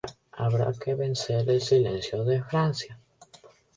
[0.31, 2.97] Habrá que vencer el silencio de Francia"".